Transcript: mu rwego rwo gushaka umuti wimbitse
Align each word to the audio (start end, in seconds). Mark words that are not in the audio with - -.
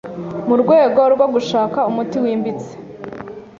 mu 0.47 0.55
rwego 0.61 1.01
rwo 1.13 1.25
gushaka 1.33 1.79
umuti 1.89 2.15
wimbitse 2.23 2.71